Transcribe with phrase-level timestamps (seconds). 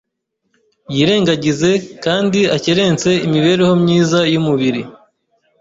[0.95, 1.71] yirengagize
[2.03, 4.81] kandi akerense imibereho myiza y’umubiri,